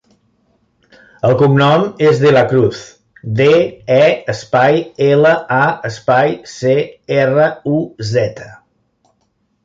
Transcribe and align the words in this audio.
El 1.27 1.35
cognom 1.39 1.83
és 2.11 2.21
De 2.21 2.29
La 2.35 2.41
Cruz: 2.53 2.79
de, 3.39 3.49
e, 3.97 4.07
espai, 4.33 4.79
ela, 5.09 5.33
a, 5.57 5.67
espai, 5.91 6.33
ce, 6.53 6.73
erra, 7.19 7.45
u, 7.73 7.75
zeta. 8.13 8.49